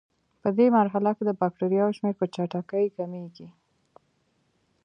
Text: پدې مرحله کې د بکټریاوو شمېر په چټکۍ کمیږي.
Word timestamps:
پدې 0.41 0.65
مرحله 0.77 1.11
کې 1.17 1.23
د 1.25 1.31
بکټریاوو 1.39 1.95
شمېر 1.97 2.13
په 2.19 2.25
چټکۍ 2.33 2.85
کمیږي. 2.97 3.47